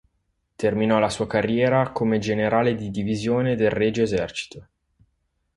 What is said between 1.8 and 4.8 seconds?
come generale di divisione del Regio Esercito.